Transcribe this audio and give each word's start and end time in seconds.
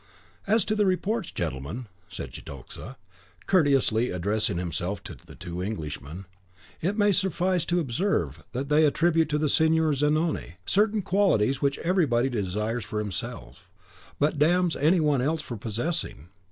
"As 0.47 0.65
to 0.65 0.73
the 0.75 0.87
reports, 0.87 1.29
gentlemen," 1.29 1.85
said 2.09 2.33
Cetoxa, 2.33 2.97
courteously, 3.45 4.09
addressing 4.09 4.57
himself 4.57 5.03
to 5.03 5.13
the 5.13 5.35
two 5.35 5.61
Englishmen, 5.61 6.25
"it 6.81 6.97
may 6.97 7.11
suffice 7.11 7.65
to 7.65 7.79
observe, 7.79 8.41
that 8.51 8.69
they 8.69 8.83
attribute 8.83 9.29
to 9.29 9.37
the 9.37 9.47
Signor 9.47 9.93
Zanoni 9.93 10.55
certain 10.65 11.03
qualities 11.03 11.61
which 11.61 11.77
everybody 11.77 12.29
desires 12.29 12.83
for 12.83 12.97
himself, 12.97 13.69
but 14.17 14.39
damns 14.39 14.75
any 14.75 14.99
one 14.99 15.21
else 15.21 15.43
for 15.43 15.55
possessing. 15.55 16.29